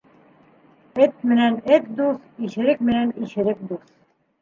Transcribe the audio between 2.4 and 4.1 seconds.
иҫерек менән иҫерек дуҫ.